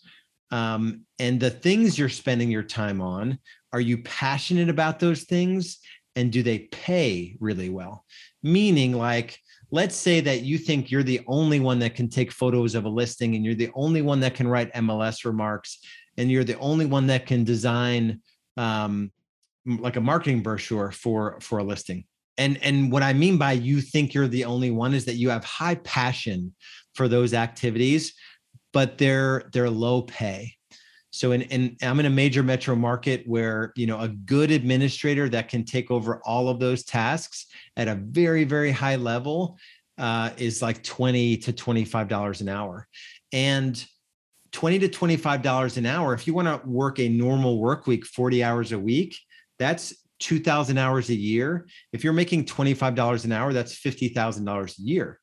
Um, 0.50 1.02
and 1.18 1.40
the 1.40 1.50
things 1.50 1.98
you're 1.98 2.08
spending 2.08 2.50
your 2.50 2.62
time 2.62 3.00
on 3.00 3.38
are 3.72 3.80
you 3.80 3.98
passionate 3.98 4.68
about 4.68 5.00
those 5.00 5.24
things? 5.24 5.78
And 6.14 6.30
do 6.30 6.44
they 6.44 6.60
pay 6.70 7.36
really 7.40 7.70
well? 7.70 8.04
Meaning 8.42 8.92
like 8.92 9.38
let's 9.70 9.96
say 9.96 10.20
that 10.20 10.42
you 10.42 10.56
think 10.58 10.90
you're 10.90 11.02
the 11.02 11.20
only 11.26 11.58
one 11.58 11.80
that 11.80 11.96
can 11.96 12.08
take 12.08 12.30
photos 12.30 12.76
of 12.76 12.84
a 12.84 12.88
listing 12.88 13.34
and 13.34 13.44
you're 13.44 13.56
the 13.56 13.70
only 13.74 14.02
one 14.02 14.20
that 14.20 14.34
can 14.34 14.46
write 14.46 14.72
mls 14.74 15.24
remarks 15.24 15.80
and 16.16 16.30
you're 16.30 16.44
the 16.44 16.58
only 16.58 16.86
one 16.86 17.08
that 17.08 17.26
can 17.26 17.42
design 17.42 18.20
um, 18.56 19.10
like 19.66 19.96
a 19.96 20.00
marketing 20.00 20.42
brochure 20.42 20.92
for 20.92 21.40
for 21.40 21.58
a 21.58 21.64
listing. 21.64 22.04
And 22.36 22.62
and 22.62 22.90
what 22.90 23.02
i 23.02 23.12
mean 23.12 23.38
by 23.38 23.52
you 23.52 23.80
think 23.80 24.12
you're 24.12 24.28
the 24.28 24.44
only 24.44 24.70
one 24.70 24.94
is 24.94 25.04
that 25.04 25.14
you 25.14 25.30
have 25.30 25.44
high 25.44 25.76
passion 25.76 26.54
for 26.94 27.08
those 27.08 27.34
activities 27.34 28.14
but 28.74 28.98
they're 28.98 29.48
they're 29.54 29.70
low 29.70 30.02
pay. 30.02 30.52
So 31.10 31.30
in, 31.32 31.42
in 31.42 31.76
I'm 31.80 32.00
in 32.00 32.06
a 32.06 32.10
major 32.10 32.42
metro 32.42 32.74
market 32.74 33.22
where 33.26 33.72
you 33.76 33.86
know 33.86 34.00
a 34.00 34.08
good 34.08 34.50
administrator 34.50 35.30
that 35.30 35.48
can 35.48 35.64
take 35.64 35.90
over 35.90 36.20
all 36.24 36.48
of 36.48 36.58
those 36.58 36.84
tasks 36.84 37.46
at 37.78 37.88
a 37.88 37.94
very 37.94 38.44
very 38.44 38.72
high 38.72 38.96
level 38.96 39.56
uh, 39.96 40.30
is 40.36 40.60
like 40.60 40.82
20 40.82 41.36
to 41.38 41.52
25 41.52 42.08
dollars 42.08 42.40
an 42.42 42.48
hour, 42.48 42.88
and 43.32 43.82
20 44.50 44.80
to 44.80 44.88
25 44.88 45.40
dollars 45.40 45.76
an 45.76 45.86
hour. 45.86 46.12
If 46.12 46.26
you 46.26 46.34
want 46.34 46.48
to 46.48 46.68
work 46.68 46.98
a 46.98 47.08
normal 47.08 47.60
work 47.60 47.86
week, 47.86 48.04
40 48.04 48.42
hours 48.42 48.72
a 48.72 48.78
week, 48.78 49.16
that's 49.58 49.94
2,000 50.20 50.78
hours 50.78 51.10
a 51.10 51.14
year. 51.14 51.66
If 51.92 52.02
you're 52.02 52.12
making 52.12 52.46
$25 52.46 53.24
an 53.24 53.32
hour, 53.32 53.52
that's 53.52 53.78
$50,000 53.78 54.78
a 54.78 54.82
year. 54.82 55.20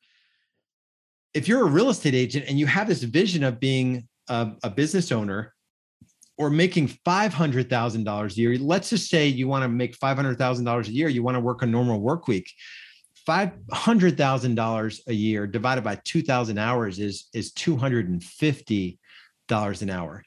If 1.34 1.48
you're 1.48 1.62
a 1.62 1.70
real 1.70 1.90
estate 1.90 2.14
agent 2.14 2.46
and 2.48 2.58
you 2.58 2.66
have 2.66 2.88
this 2.88 3.02
vision 3.02 3.42
of 3.44 3.58
being 3.58 4.06
a, 4.28 4.52
a 4.62 4.70
business 4.70 5.10
owner 5.10 5.54
or 6.36 6.50
making 6.50 6.88
$500,000 6.88 8.30
a 8.30 8.34
year, 8.34 8.58
let's 8.58 8.90
just 8.90 9.08
say 9.08 9.26
you 9.26 9.48
want 9.48 9.62
to 9.62 9.68
make 9.68 9.98
$500,000 9.98 10.86
a 10.86 10.92
year, 10.92 11.08
you 11.08 11.22
want 11.22 11.36
to 11.36 11.40
work 11.40 11.62
a 11.62 11.66
normal 11.66 12.00
work 12.00 12.28
week. 12.28 12.50
$500,000 13.28 15.00
a 15.06 15.14
year 15.14 15.46
divided 15.46 15.84
by 15.84 16.00
2,000 16.04 16.58
hours 16.58 16.98
is, 16.98 17.28
is 17.32 17.52
$250 17.52 18.98
an 19.50 19.90
hour. 19.90 20.24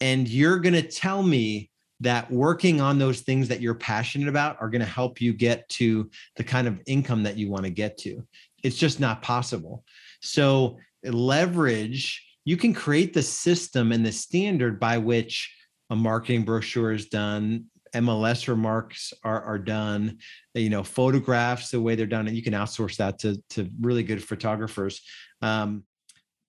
And 0.00 0.28
you're 0.28 0.58
going 0.58 0.74
to 0.74 0.82
tell 0.82 1.22
me 1.22 1.70
that 2.00 2.30
working 2.30 2.80
on 2.80 2.98
those 2.98 3.20
things 3.20 3.48
that 3.48 3.60
you're 3.60 3.74
passionate 3.74 4.28
about 4.28 4.56
are 4.60 4.68
going 4.68 4.80
to 4.80 4.86
help 4.86 5.20
you 5.20 5.32
get 5.32 5.68
to 5.70 6.10
the 6.36 6.44
kind 6.44 6.66
of 6.66 6.80
income 6.86 7.22
that 7.22 7.36
you 7.36 7.50
want 7.50 7.64
to 7.64 7.70
get 7.70 7.96
to. 7.98 8.22
It's 8.62 8.76
just 8.76 9.00
not 9.00 9.22
possible. 9.22 9.84
So, 10.24 10.78
leverage, 11.04 12.24
you 12.44 12.56
can 12.56 12.74
create 12.74 13.12
the 13.14 13.22
system 13.22 13.92
and 13.92 14.04
the 14.04 14.12
standard 14.12 14.80
by 14.80 14.98
which 14.98 15.54
a 15.90 15.96
marketing 15.96 16.44
brochure 16.44 16.92
is 16.92 17.08
done, 17.08 17.66
MLS 17.94 18.48
remarks 18.48 19.12
are, 19.22 19.42
are 19.42 19.58
done, 19.58 20.18
you 20.54 20.70
know, 20.70 20.82
photographs, 20.82 21.70
the 21.70 21.80
way 21.80 21.94
they're 21.94 22.06
done, 22.06 22.26
and 22.26 22.36
you 22.36 22.42
can 22.42 22.54
outsource 22.54 22.96
that 22.96 23.18
to, 23.20 23.40
to 23.50 23.70
really 23.80 24.02
good 24.02 24.22
photographers. 24.22 25.02
Um, 25.42 25.84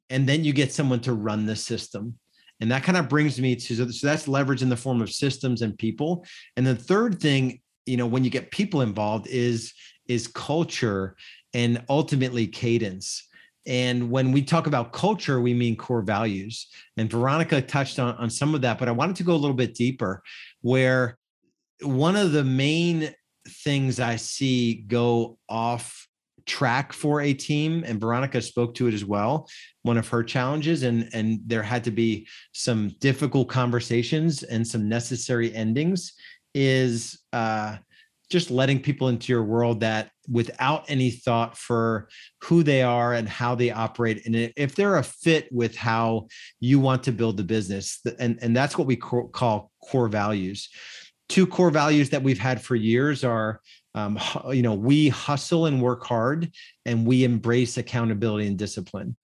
and 0.10 0.28
then 0.28 0.44
you 0.44 0.54
get 0.54 0.72
someone 0.72 1.02
to 1.02 1.14
run 1.14 1.46
the 1.46 1.56
system 1.56 2.18
and 2.62 2.72
that 2.72 2.84
kind 2.84 2.98
of 2.98 3.10
brings 3.10 3.40
me 3.40 3.56
to 3.56 3.92
so 3.92 4.08
that's 4.08 4.28
leverage 4.28 4.62
in 4.62 4.70
the 4.70 4.78
form 4.78 5.02
of 5.02 5.12
systems 5.12 5.62
and 5.62 5.78
people. 5.78 6.26
And 6.56 6.66
the 6.66 6.76
third 6.76 7.20
thing, 7.20 7.62
you 7.86 7.98
know, 7.98 8.08
when 8.08 8.24
you 8.24 8.30
get 8.30 8.52
people 8.52 8.82
involved 8.82 9.28
is 9.28 9.74
is 10.08 10.28
culture 10.28 11.16
and 11.54 11.84
ultimately 11.90 12.48
cadence. 12.48 13.28
And 13.66 14.12
when 14.12 14.32
we 14.32 14.44
talk 14.44 14.68
about 14.68 14.94
culture, 14.94 15.42
we 15.42 15.54
mean 15.54 15.76
core 15.76 16.02
values. 16.02 16.68
And 16.98 17.10
Veronica 17.10 17.62
touched 17.62 18.00
on, 18.00 18.16
on 18.16 18.30
some 18.30 18.54
of 18.54 18.62
that, 18.62 18.78
but 18.78 18.88
I 18.88 18.92
wanted 18.92 19.16
to 19.18 19.24
go 19.24 19.34
a 19.34 19.38
little 19.38 19.56
bit 19.56 19.74
deeper 19.74 20.22
where 20.62 21.18
one 21.82 22.16
of 22.16 22.32
the 22.32 22.44
main 22.44 23.14
things 23.48 24.00
I 24.00 24.16
see 24.16 24.76
go 24.88 25.38
off 25.50 26.08
track 26.46 26.94
for 26.94 27.22
a 27.22 27.34
team 27.34 27.84
and 27.88 28.00
veronica 28.00 28.40
spoke 28.40 28.76
to 28.76 28.88
it 28.88 28.94
as 28.94 29.04
well 29.04 29.50
one 29.82 29.98
of 29.98 30.08
her 30.08 30.24
challenges 30.24 30.84
and 30.84 31.10
and 31.12 31.40
there 31.46 31.64
had 31.64 31.84
to 31.84 31.90
be 31.90 32.28
some 32.52 32.90
difficult 33.00 33.48
conversations 33.48 34.44
and 34.44 34.68
some 34.68 34.88
necessary 34.88 35.54
endings 35.56 36.14
is 36.54 37.20
uh 37.34 37.78
just 38.30 38.52
letting 38.52 38.82
people 38.82 39.08
into 39.08 39.32
your 39.32 39.44
world 39.44 39.80
that 39.82 40.10
without 40.30 40.84
any 40.88 41.12
thought 41.12 41.58
for 41.58 42.08
who 42.44 42.64
they 42.64 42.82
are 42.82 43.14
and 43.14 43.30
how 43.30 43.54
they 43.56 43.72
operate 43.72 44.26
and 44.26 44.52
if 44.56 44.76
they're 44.76 44.98
a 44.98 45.04
fit 45.04 45.48
with 45.52 45.76
how 45.76 46.28
you 46.60 46.80
want 46.80 47.04
to 47.04 47.12
build 47.12 47.38
the 47.38 47.44
business 47.44 48.00
and 48.20 48.40
and 48.42 48.56
that's 48.56 48.78
what 48.78 48.88
we 48.88 48.96
call 48.96 49.72
core 49.84 50.08
values. 50.08 50.70
Two 51.28 51.48
core 51.48 51.72
values 51.72 52.10
that 52.12 52.22
we've 52.22 52.40
had 52.40 52.62
for 52.62 52.76
years 52.76 53.24
are 53.24 53.62
um, 53.94 54.20
you 54.52 54.62
know 54.62 54.74
we 54.74 55.10
hustle 55.10 55.68
and 55.68 55.82
work 55.82 56.04
hard 56.06 56.52
and 56.86 57.06
we 57.06 57.24
embrace 57.24 57.78
accountability 57.78 58.48
and 58.48 58.58
discipline. 58.58 59.16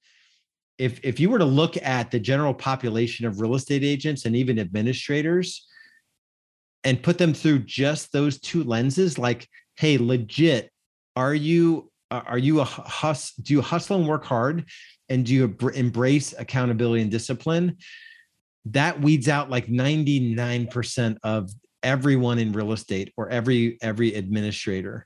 If 0.77 0.99
if 1.03 1.19
you 1.19 1.29
were 1.29 1.39
to 1.39 1.45
look 1.45 1.77
at 1.77 2.11
the 2.11 2.19
general 2.19 2.53
population 2.53 3.25
of 3.25 3.39
real 3.39 3.55
estate 3.55 3.83
agents 3.83 4.25
and 4.25 4.35
even 4.35 4.59
administrators 4.59 5.67
and 6.83 7.01
put 7.03 7.17
them 7.17 7.33
through 7.33 7.59
just 7.59 8.11
those 8.11 8.39
two 8.39 8.63
lenses 8.63 9.17
like 9.17 9.47
hey 9.75 9.97
legit 9.97 10.69
are 11.15 11.35
you 11.35 11.91
are 12.09 12.37
you 12.37 12.59
a 12.59 12.63
hus 12.65 13.31
do 13.41 13.53
you 13.53 13.61
hustle 13.61 13.97
and 13.97 14.07
work 14.07 14.25
hard 14.25 14.65
and 15.11 15.25
do 15.25 15.33
you 15.33 15.57
embrace 15.73 16.33
accountability 16.37 17.01
and 17.01 17.11
discipline? 17.11 17.77
That 18.65 19.01
weeds 19.01 19.27
out 19.27 19.49
like 19.49 19.67
99% 19.67 21.17
of 21.23 21.49
everyone 21.83 22.39
in 22.39 22.53
real 22.53 22.71
estate 22.71 23.11
or 23.17 23.27
every 23.29 23.77
every 23.81 24.13
administrator 24.13 25.05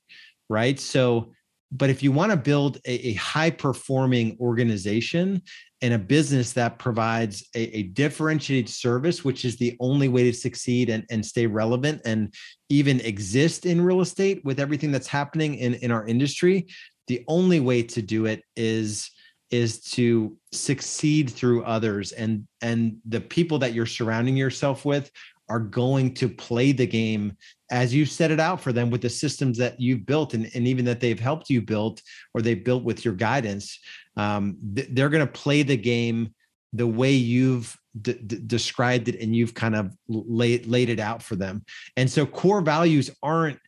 right? 0.50 0.80
So 0.80 1.32
but 1.72 1.90
if 1.90 2.04
you 2.04 2.12
want 2.12 2.32
to 2.32 2.38
build 2.38 2.78
a, 2.86 3.10
a 3.10 3.14
high 3.14 3.50
performing 3.50 4.38
organization 4.40 5.42
and 5.82 5.94
a 5.94 6.00
business 6.00 6.54
that 6.54 6.80
provides 6.80 7.48
a, 7.56 7.78
a, 7.78 7.84
differentiated 7.84 8.70
service 8.70 9.24
which 9.24 9.46
is 9.46 9.58
the 9.58 9.76
only 9.80 10.08
way 10.08 10.24
to 10.24 10.34
succeed 10.34 10.90
and, 10.90 11.06
and 11.10 11.26
stay 11.26 11.46
relevant 11.46 12.02
and 12.06 12.34
even 12.70 13.00
exist 13.02 13.66
in 13.66 13.82
real 13.82 14.02
estate 14.02 14.44
with 14.46 14.60
everything 14.60 14.92
that's 14.92 15.08
happening 15.08 15.56
in, 15.56 15.74
in 15.76 15.92
our 15.92 16.08
industry 16.08 16.68
the 17.08 17.24
only 17.28 17.60
way 17.60 17.84
to 17.84 18.02
do 18.02 18.26
it 18.26 18.44
is 18.56 19.12
is 19.52 19.80
to 19.80 20.36
succeed 20.52 21.30
through 21.30 21.64
others. 21.64 22.12
And 22.12 22.48
and 22.62 22.98
the 23.06 23.22
people 23.22 23.60
that 23.60 23.74
you're 23.74 23.86
surrounding 23.86 24.36
yourself 24.36 24.86
with 24.86 25.12
are 25.50 25.60
going 25.60 26.14
to 26.14 26.28
play 26.28 26.72
the 26.72 26.88
game 26.88 27.36
as 27.72 27.94
you 27.94 28.06
set 28.06 28.32
it 28.32 28.40
out 28.40 28.62
for 28.62 28.72
them 28.72 28.90
with 28.90 29.02
the 29.02 29.10
systems 29.10 29.58
that 29.58 29.80
you've 29.80 30.06
built 30.06 30.34
and, 30.34 30.50
and 30.54 30.68
even 30.68 30.86
that 30.86 31.00
they've 31.00 31.20
helped 31.20 31.50
you 31.50 31.62
build 31.62 32.02
or 32.34 32.42
they 32.42 32.56
built 32.56 32.84
with 32.84 33.04
your 33.04 33.14
guidance 33.14 33.80
um, 34.18 34.58
th- 34.76 34.90
they're 34.92 35.10
going 35.10 35.26
to 35.26 35.32
play 35.32 35.64
the 35.64 35.78
game 35.78 36.34
the 36.74 36.88
way 36.88 37.12
you've 37.12 37.78
d- 38.02 38.20
d- 38.26 38.42
described 38.46 39.08
it 39.08 39.20
and 39.22 39.36
you've 39.36 39.54
kind 39.54 39.76
of 39.76 39.96
laid, 40.08 40.66
laid 40.66 40.90
it 40.90 41.00
out 41.00 41.24
for 41.24 41.36
them. 41.36 41.64
And 41.96 42.10
so 42.10 42.26
core 42.26 42.62
values 42.62 43.10
aren't 43.24 43.60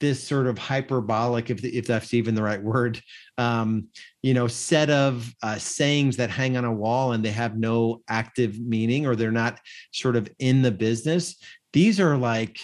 this 0.00 0.22
sort 0.22 0.46
of 0.46 0.58
hyperbolic, 0.58 1.50
if 1.50 1.64
if 1.64 1.86
that's 1.86 2.14
even 2.14 2.34
the 2.34 2.42
right 2.42 2.62
word, 2.62 3.00
um, 3.38 3.88
you 4.22 4.34
know, 4.34 4.46
set 4.46 4.90
of 4.90 5.32
uh, 5.42 5.56
sayings 5.56 6.16
that 6.16 6.30
hang 6.30 6.56
on 6.56 6.64
a 6.64 6.72
wall 6.72 7.12
and 7.12 7.24
they 7.24 7.30
have 7.30 7.56
no 7.56 8.02
active 8.08 8.58
meaning 8.60 9.06
or 9.06 9.16
they're 9.16 9.30
not 9.30 9.60
sort 9.92 10.16
of 10.16 10.28
in 10.38 10.62
the 10.62 10.70
business. 10.70 11.36
These 11.72 12.00
are 12.00 12.16
like 12.16 12.58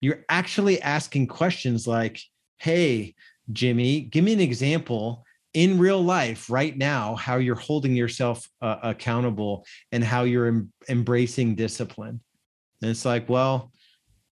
you're 0.00 0.24
actually 0.28 0.82
asking 0.82 1.28
questions 1.28 1.86
like, 1.86 2.20
"Hey, 2.58 3.14
Jimmy, 3.52 4.02
give 4.02 4.24
me 4.24 4.32
an 4.32 4.40
example." 4.40 5.24
in 5.54 5.78
real 5.78 6.02
life 6.02 6.48
right 6.48 6.78
now 6.78 7.14
how 7.14 7.36
you're 7.36 7.54
holding 7.54 7.94
yourself 7.94 8.48
uh, 8.62 8.76
accountable 8.82 9.66
and 9.90 10.02
how 10.02 10.22
you're 10.22 10.46
em- 10.46 10.72
embracing 10.88 11.54
discipline 11.54 12.20
and 12.80 12.90
it's 12.90 13.04
like 13.04 13.28
well 13.28 13.70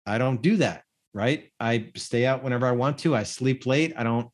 i 0.05 0.19
don't 0.19 0.43
do 0.43 0.57
that 0.57 0.83
right? 1.13 1.51
I 1.59 1.91
stay 1.95 2.25
out 2.25 2.43
whenever 2.43 2.67
I 2.67 2.71
want 2.71 2.99
to. 2.99 3.15
I 3.15 3.23
sleep 3.23 3.65
late. 3.65 3.93
I 3.97 4.03
don't, 4.03 4.29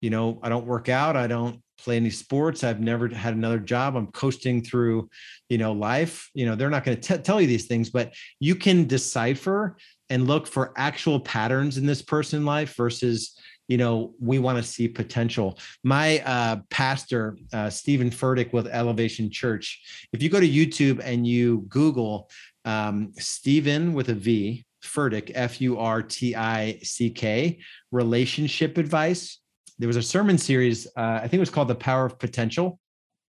you 0.00 0.10
know, 0.10 0.40
I 0.42 0.48
don't 0.48 0.66
work 0.66 0.88
out. 0.88 1.16
I 1.16 1.26
don't 1.26 1.62
play 1.78 1.96
any 1.96 2.10
sports. 2.10 2.64
I've 2.64 2.80
never 2.80 3.08
had 3.08 3.34
another 3.34 3.58
job. 3.58 3.96
I'm 3.96 4.08
coasting 4.08 4.62
through, 4.62 5.08
you 5.48 5.58
know, 5.58 5.72
life. 5.72 6.30
You 6.34 6.46
know, 6.46 6.54
they're 6.54 6.70
not 6.70 6.84
going 6.84 7.00
to 7.00 7.18
tell 7.18 7.40
you 7.40 7.46
these 7.46 7.66
things, 7.66 7.90
but 7.90 8.14
you 8.40 8.54
can 8.54 8.86
decipher 8.86 9.76
and 10.08 10.26
look 10.26 10.46
for 10.46 10.72
actual 10.76 11.20
patterns 11.20 11.78
in 11.78 11.86
this 11.86 12.02
person 12.02 12.44
life 12.44 12.76
versus 12.76 13.38
you 13.68 13.76
know 13.76 14.14
we 14.20 14.38
want 14.38 14.56
to 14.56 14.62
see 14.62 14.86
potential 14.86 15.58
my 15.82 16.20
uh, 16.20 16.56
pastor 16.70 17.36
uh, 17.52 17.68
steven 17.68 18.10
furtick 18.10 18.52
with 18.52 18.66
elevation 18.68 19.30
church 19.30 20.06
if 20.12 20.22
you 20.22 20.28
go 20.28 20.40
to 20.40 20.48
youtube 20.48 21.00
and 21.02 21.26
you 21.26 21.64
google 21.68 22.28
um, 22.64 23.12
steven 23.18 23.92
with 23.92 24.08
a 24.08 24.14
v 24.14 24.64
Furtick, 24.86 25.32
F 25.34 25.60
U 25.60 25.78
R 25.78 26.02
T 26.02 26.34
I 26.34 26.78
C 26.82 27.10
K, 27.10 27.58
relationship 27.90 28.78
advice. 28.78 29.40
There 29.78 29.88
was 29.88 29.96
a 29.96 30.02
sermon 30.02 30.38
series, 30.38 30.86
uh, 30.96 31.20
I 31.22 31.28
think 31.28 31.34
it 31.34 31.40
was 31.40 31.50
called 31.50 31.68
The 31.68 31.74
Power 31.74 32.06
of 32.06 32.18
Potential, 32.18 32.78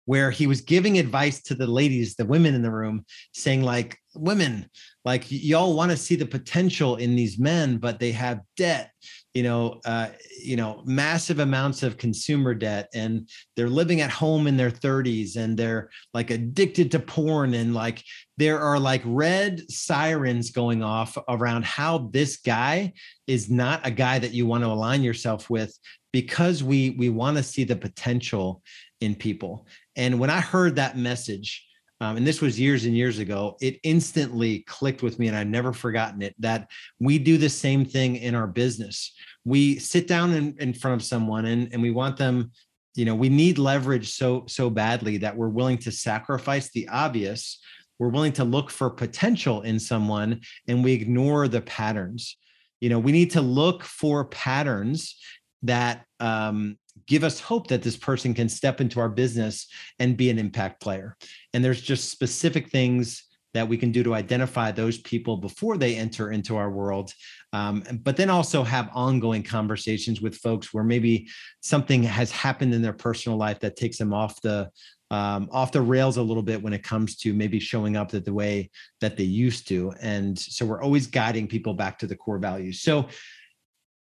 where 0.07 0.31
he 0.31 0.47
was 0.47 0.61
giving 0.61 0.97
advice 0.97 1.41
to 1.43 1.53
the 1.53 1.67
ladies, 1.67 2.15
the 2.15 2.25
women 2.25 2.55
in 2.55 2.61
the 2.61 2.71
room, 2.71 3.05
saying, 3.33 3.61
like, 3.61 3.97
women, 4.15 4.69
like, 5.05 5.25
y'all 5.29 5.75
want 5.75 5.91
to 5.91 5.97
see 5.97 6.15
the 6.15 6.25
potential 6.25 6.95
in 6.95 7.15
these 7.15 7.37
men, 7.37 7.77
but 7.77 7.99
they 7.99 8.11
have 8.11 8.39
debt 8.55 8.91
you 9.37 9.43
know, 9.43 9.79
uh, 9.85 10.07
you 10.43 10.55
know, 10.55 10.81
massive 10.85 11.37
amounts 11.37 11.83
of 11.83 11.99
consumer 11.99 12.55
debt, 12.55 12.89
and 12.95 13.29
they're 13.55 13.69
living 13.69 14.01
at 14.01 14.09
home 14.09 14.47
in 14.47 14.57
their 14.57 14.71
30s, 14.71 15.35
and 15.35 15.55
they're 15.55 15.91
like 16.11 16.31
addicted 16.31 16.89
to 16.89 16.99
porn, 16.99 17.53
and 17.53 17.75
like 17.75 18.03
there 18.37 18.59
are 18.59 18.79
like 18.79 19.03
red 19.05 19.61
sirens 19.69 20.49
going 20.49 20.81
off 20.81 21.19
around 21.29 21.65
how 21.65 22.09
this 22.11 22.37
guy 22.37 22.93
is 23.27 23.47
not 23.47 23.85
a 23.85 23.91
guy 23.91 24.17
that 24.17 24.33
you 24.33 24.47
want 24.47 24.63
to 24.63 24.71
align 24.71 25.03
yourself 25.03 25.51
with 25.51 25.77
because 26.11 26.63
we 26.63 26.95
we 26.97 27.09
want 27.09 27.37
to 27.37 27.43
see 27.43 27.63
the 27.63 27.75
potential 27.75 28.63
in 29.01 29.15
people. 29.15 29.67
And 29.95 30.19
when 30.19 30.29
I 30.29 30.39
heard 30.39 30.75
that 30.75 30.97
message, 30.97 31.67
um, 31.99 32.17
and 32.17 32.27
this 32.27 32.41
was 32.41 32.59
years 32.59 32.85
and 32.85 32.95
years 32.95 33.17
ago, 33.17 33.57
it 33.59 33.79
instantly 33.83 34.59
clicked 34.59 35.01
with 35.01 35.17
me, 35.17 35.27
and 35.27 35.37
I've 35.37 35.47
never 35.47 35.73
forgotten 35.73 36.21
it. 36.21 36.35
That 36.39 36.69
we 36.99 37.17
do 37.17 37.37
the 37.37 37.49
same 37.49 37.85
thing 37.85 38.17
in 38.17 38.35
our 38.35 38.45
business. 38.45 39.13
We 39.45 39.79
sit 39.79 40.07
down 40.07 40.33
in, 40.33 40.55
in 40.59 40.73
front 40.73 41.01
of 41.01 41.07
someone, 41.07 41.45
and 41.45 41.69
and 41.73 41.81
we 41.81 41.91
want 41.91 42.17
them. 42.17 42.51
You 42.93 43.05
know, 43.05 43.15
we 43.15 43.29
need 43.29 43.57
leverage 43.57 44.11
so 44.11 44.45
so 44.47 44.69
badly 44.69 45.17
that 45.17 45.35
we're 45.35 45.49
willing 45.49 45.79
to 45.79 45.91
sacrifice 45.91 46.69
the 46.69 46.87
obvious. 46.87 47.59
We're 47.97 48.09
willing 48.09 48.33
to 48.33 48.43
look 48.43 48.69
for 48.69 48.91
potential 48.91 49.63
in 49.63 49.79
someone, 49.79 50.41
and 50.67 50.83
we 50.83 50.93
ignore 50.93 51.47
the 51.47 51.61
patterns. 51.61 52.37
You 52.79 52.89
know, 52.89 52.99
we 52.99 53.11
need 53.11 53.31
to 53.31 53.41
look 53.41 53.81
for 53.83 54.25
patterns 54.25 55.15
that 55.63 56.05
um, 56.19 56.77
give 57.05 57.23
us 57.23 57.39
hope 57.39 57.67
that 57.67 57.83
this 57.83 57.97
person 57.97 58.33
can 58.33 58.49
step 58.49 58.81
into 58.81 58.99
our 58.99 59.09
business 59.09 59.67
and 59.99 60.17
be 60.17 60.29
an 60.29 60.39
impact 60.39 60.81
player. 60.81 61.15
And 61.53 61.63
there's 61.63 61.81
just 61.81 62.11
specific 62.11 62.69
things 62.69 63.23
that 63.53 63.67
we 63.67 63.77
can 63.77 63.91
do 63.91 64.03
to 64.03 64.13
identify 64.13 64.71
those 64.71 64.99
people 64.99 65.37
before 65.37 65.77
they 65.77 65.95
enter 65.95 66.31
into 66.31 66.57
our 66.57 66.69
world. 66.69 67.11
Um, 67.53 67.83
but 68.03 68.17
then 68.17 68.29
also 68.29 68.63
have 68.63 68.89
ongoing 68.93 69.41
conversations 69.41 70.21
with 70.21 70.35
folks 70.35 70.73
where 70.73 70.83
maybe 70.83 71.27
something 71.61 72.03
has 72.03 72.29
happened 72.29 72.73
in 72.73 72.81
their 72.81 72.93
personal 72.93 73.37
life 73.37 73.59
that 73.61 73.75
takes 73.75 73.97
them 73.97 74.13
off 74.13 74.39
the 74.41 74.69
um, 75.09 75.47
off 75.53 75.71
the 75.71 75.81
rails 75.81 76.17
a 76.17 76.21
little 76.21 76.43
bit 76.43 76.61
when 76.61 76.73
it 76.73 76.83
comes 76.83 77.15
to 77.15 77.33
maybe 77.33 77.61
showing 77.61 77.95
up 77.95 78.11
the 78.11 78.33
way 78.33 78.69
that 78.99 79.15
they 79.15 79.23
used 79.23 79.65
to. 79.69 79.93
And 80.01 80.37
so 80.37 80.65
we're 80.65 80.81
always 80.81 81.07
guiding 81.07 81.47
people 81.47 81.73
back 81.73 81.97
to 81.99 82.07
the 82.07 82.15
core 82.15 82.39
values. 82.39 82.81
So 82.81 83.07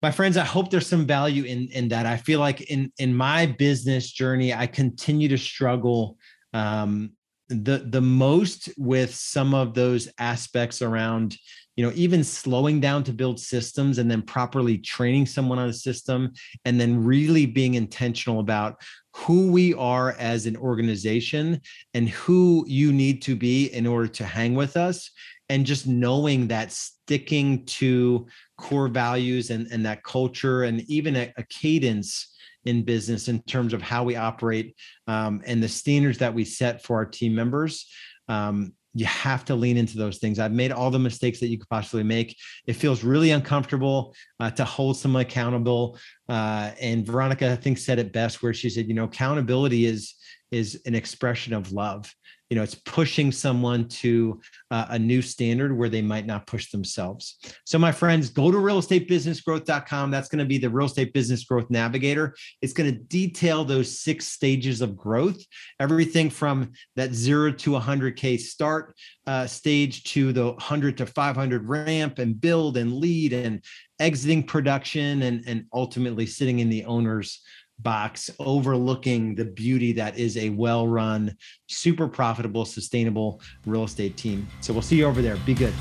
my 0.02 0.11
friends 0.11 0.37
i 0.37 0.44
hope 0.44 0.71
there's 0.71 0.87
some 0.87 1.06
value 1.06 1.44
in 1.44 1.68
in 1.68 1.88
that. 1.88 2.06
I 2.06 2.16
feel 2.16 2.40
like 2.40 2.62
in 2.62 2.92
in 2.99 3.14
my 3.14 3.47
business 3.47 4.11
journey 4.11 4.52
i 4.52 4.66
continue 4.66 5.28
to 5.28 5.38
struggle 5.38 6.18
um 6.52 7.12
the 7.49 7.87
the 7.90 8.00
most 8.00 8.68
with 8.76 9.14
some 9.14 9.54
of 9.54 9.75
those 9.75 10.09
aspects 10.18 10.82
around 10.82 11.37
you 11.76 11.85
know 11.85 11.92
even 11.94 12.23
slowing 12.25 12.80
down 12.80 13.04
to 13.04 13.12
build 13.12 13.38
systems 13.40 13.99
and 13.99 14.11
then 14.11 14.23
properly 14.23 14.78
training 14.78 15.26
someone 15.26 15.59
on 15.59 15.68
a 15.68 15.73
system 15.73 16.32
and 16.64 16.80
then 16.80 17.02
really 17.02 17.47
being 17.47 17.75
intentional 17.75 18.40
about 18.40 18.80
who 19.14 19.50
we 19.50 19.75
are 19.75 20.12
as 20.18 20.47
an 20.47 20.56
organization 20.56 21.61
and 21.94 22.09
who 22.09 22.64
you 22.66 22.92
need 22.92 23.21
to 23.23 23.37
be 23.37 23.66
in 23.66 23.87
order 23.87 24.09
to 24.09 24.25
hang 24.25 24.54
with 24.54 24.76
us 24.76 25.11
and 25.52 25.66
just 25.66 25.87
knowing 25.87 26.49
that 26.49 26.73
sticking 26.73 27.62
to 27.66 28.26
core 28.56 28.88
values 28.88 29.50
and, 29.50 29.66
and 29.71 29.85
that 29.85 30.02
culture 30.02 30.62
and 30.62 30.80
even 30.88 31.14
a, 31.14 31.32
a 31.37 31.42
cadence 31.44 32.35
in 32.64 32.82
business 32.82 33.28
in 33.28 33.42
terms 33.42 33.75
of 33.75 33.82
how 33.82 34.02
we 34.02 34.16
operate 34.16 34.75
um, 35.09 35.42
and 35.44 35.62
the 35.62 35.68
standards 35.68 36.16
that 36.16 36.32
we 36.32 36.42
set 36.42 36.82
for 36.82 36.97
our 36.97 37.04
team 37.04 37.35
members 37.35 37.87
um, 38.28 38.73
you 38.94 39.06
have 39.06 39.44
to 39.47 39.54
lean 39.54 39.78
into 39.78 39.97
those 39.97 40.18
things. 40.18 40.38
I've 40.38 40.52
made 40.52 40.71
all 40.71 40.90
the 40.90 40.99
mistakes 40.99 41.40
that 41.40 41.49
you 41.49 41.59
could 41.59 41.68
possibly 41.71 42.02
make. 42.02 42.37
It 42.66 42.75
feels 42.75 43.02
really 43.02 43.30
uncomfortable 43.30 44.14
uh, 44.38 44.50
to 44.50 44.66
hold 44.66 44.99
someone 44.99 45.23
accountable 45.23 45.99
uh, 46.28 46.73
and 46.80 47.06
veronica 47.06 47.50
i 47.50 47.56
think 47.56 47.78
said 47.78 47.99
it 47.99 48.12
best 48.12 48.42
where 48.42 48.54
she 48.54 48.71
said 48.71 48.87
you 48.88 48.94
know 48.94 49.04
accountability 49.04 49.87
is 49.87 50.14
is 50.50 50.80
an 50.87 50.94
expression 50.94 51.54
of 51.54 51.73
love 51.73 52.12
you 52.52 52.56
know 52.56 52.62
it's 52.62 52.75
pushing 52.75 53.32
someone 53.32 53.88
to 53.88 54.38
uh, 54.71 54.85
a 54.90 54.99
new 54.99 55.23
standard 55.23 55.75
where 55.75 55.88
they 55.88 56.02
might 56.02 56.26
not 56.26 56.47
push 56.47 56.71
themselves. 56.71 57.38
So 57.64 57.78
my 57.78 57.92
friends 57.92 58.28
go 58.28 58.50
to 58.50 58.59
realestatebusinessgrowth.com 58.59 60.11
that's 60.11 60.28
going 60.28 60.38
to 60.40 60.44
be 60.44 60.59
the 60.59 60.68
real 60.68 60.85
estate 60.85 61.14
business 61.14 61.44
growth 61.44 61.71
navigator. 61.71 62.35
It's 62.61 62.75
going 62.75 62.92
to 62.92 62.99
detail 62.99 63.64
those 63.64 63.99
six 63.99 64.28
stages 64.28 64.82
of 64.82 64.99
growth 64.99 65.42
everything 65.81 66.29
from 66.29 66.72
that 66.94 67.14
0 67.14 67.53
to 67.53 67.70
100k 67.70 68.38
start 68.38 68.94
uh, 69.26 69.46
stage 69.46 70.05
to 70.12 70.35
the 70.35 70.50
100 70.50 70.98
to 70.98 71.07
500 71.07 71.66
ramp 71.66 72.18
and 72.18 72.38
build 72.38 72.76
and 72.76 72.92
lead 72.92 73.33
and 73.33 73.64
exiting 73.98 74.42
production 74.42 75.22
and 75.22 75.44
and 75.46 75.64
ultimately 75.72 76.26
sitting 76.26 76.59
in 76.59 76.68
the 76.68 76.85
owner's 76.85 77.40
box 77.83 78.31
overlooking 78.38 79.35
the 79.35 79.45
beauty 79.45 79.92
that 79.92 80.18
is 80.18 80.37
a 80.37 80.51
well 80.51 80.87
run, 80.87 81.37
super 81.68 82.09
profitable, 82.09 82.64
sustainable 82.64 83.40
real 83.66 83.85
estate 83.85 84.16
team. 84.16 84.47
So 84.61 84.73
we'll 84.73 84.83
see 84.83 84.97
you 84.97 85.07
over 85.07 85.23
there. 85.23 85.37
Be 85.38 85.55
good. 85.55 85.75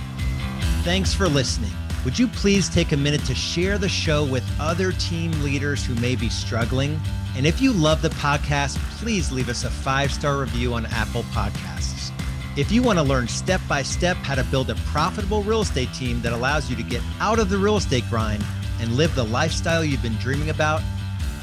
Thanks 0.83 1.13
for 1.13 1.27
listening. 1.27 1.71
Would 2.03 2.17
you 2.17 2.27
please 2.27 2.67
take 2.67 2.93
a 2.93 2.97
minute 2.97 3.23
to 3.25 3.35
share 3.35 3.77
the 3.77 3.87
show 3.87 4.25
with 4.25 4.43
other 4.59 4.91
team 4.91 5.31
leaders 5.43 5.85
who 5.85 5.93
may 5.95 6.15
be 6.15 6.29
struggling? 6.29 6.99
And 7.37 7.45
if 7.45 7.61
you 7.61 7.71
love 7.71 8.01
the 8.01 8.09
podcast, 8.09 8.77
please 8.97 9.31
leave 9.31 9.49
us 9.49 9.63
a 9.63 9.69
five 9.69 10.11
star 10.11 10.39
review 10.39 10.73
on 10.73 10.87
Apple 10.87 11.23
Podcasts. 11.23 12.11
If 12.57 12.71
you 12.71 12.81
want 12.81 12.99
to 12.99 13.03
learn 13.03 13.27
step 13.27 13.61
by 13.69 13.83
step 13.83 14.17
how 14.17 14.35
to 14.35 14.43
build 14.45 14.69
a 14.69 14.75
profitable 14.87 15.43
real 15.43 15.61
estate 15.61 15.93
team 15.93 16.21
that 16.21 16.33
allows 16.33 16.69
you 16.69 16.75
to 16.75 16.83
get 16.83 17.01
out 17.19 17.39
of 17.39 17.49
the 17.49 17.57
real 17.57 17.77
estate 17.77 18.03
grind 18.09 18.43
and 18.81 18.97
live 18.97 19.13
the 19.15 19.23
lifestyle 19.23 19.85
you've 19.85 20.01
been 20.01 20.17
dreaming 20.17 20.49
about, 20.49 20.81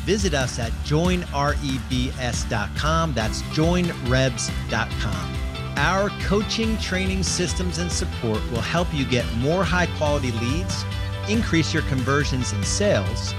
visit 0.08 0.32
us 0.32 0.58
at 0.58 0.72
joinrebs.com. 0.86 3.12
That's 3.12 3.42
joinrebs.com. 3.42 5.34
Our 5.76 6.08
coaching, 6.22 6.78
training, 6.78 7.22
systems, 7.22 7.76
and 7.76 7.92
support 7.92 8.40
will 8.50 8.62
help 8.62 8.88
you 8.94 9.04
get 9.04 9.30
more 9.36 9.62
high 9.62 9.88
quality 9.98 10.32
leads, 10.32 10.86
increase 11.28 11.74
your 11.74 11.82
conversions 11.82 12.52
and 12.52 12.64
sales, 12.64 13.34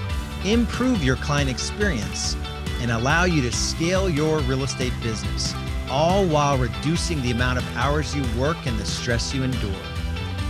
improve 0.45 1.03
your 1.03 1.15
client 1.15 1.49
experience, 1.49 2.37
and 2.81 2.91
allow 2.91 3.23
you 3.23 3.41
to 3.41 3.51
scale 3.51 4.07
your 4.07 4.37
real 4.41 4.63
estate 4.63 4.93
business, 5.01 5.55
all 5.89 6.23
while 6.27 6.55
reducing 6.55 7.19
the 7.23 7.31
amount 7.31 7.57
of 7.57 7.77
hours 7.77 8.15
you 8.15 8.23
work 8.39 8.57
and 8.67 8.77
the 8.77 8.85
stress 8.85 9.33
you 9.33 9.41
endure. 9.41 9.73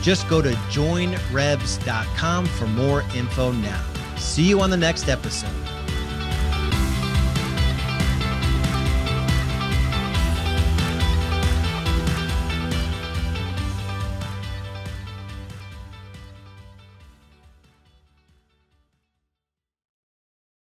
Just 0.02 0.28
go 0.28 0.42
to 0.42 0.52
joinrebs.com 0.70 2.46
for 2.46 2.68
more 2.68 3.06
info 3.16 3.54
now. 3.54 3.82
See 4.18 4.44
you 4.44 4.60
on 4.60 4.70
the 4.70 4.76
next 4.76 5.08
episode. 5.08 5.79